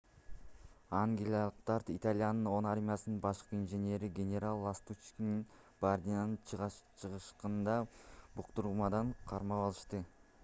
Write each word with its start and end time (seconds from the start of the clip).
ангиялыктар 0.99 1.83
италиянын 1.95 2.47
10-армиясынын 2.53 3.19
башкы 3.25 3.53
инженери 3.57 4.09
генерал 4.19 4.63
ластуччини 4.67 5.35
бардианын 5.83 6.33
чыгышындагы 6.53 8.09
буктурмадан 8.41 9.13
кармап 9.33 9.63
алышты 9.67 10.01